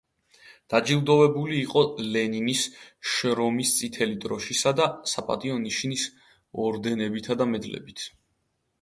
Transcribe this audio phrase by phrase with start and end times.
[0.73, 1.83] დაჯილდოვებული იყო
[2.15, 2.63] ლენინის,
[3.11, 6.11] შრომის წითელი დროშისა და „საპატიო ნიშნის“
[6.69, 8.13] ორდენებითა და მედლებით.